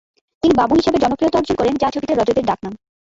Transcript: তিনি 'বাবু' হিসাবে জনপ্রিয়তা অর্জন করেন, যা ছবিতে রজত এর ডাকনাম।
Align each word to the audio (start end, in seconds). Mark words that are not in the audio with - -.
তিনি 0.43 0.53
'বাবু' 0.55 0.77
হিসাবে 0.79 1.01
জনপ্রিয়তা 1.03 1.39
অর্জন 1.39 1.55
করেন, 1.57 1.73
যা 1.81 1.87
ছবিতে 1.93 2.13
রজত 2.15 2.37
এর 2.37 2.45
ডাকনাম। 2.49 2.73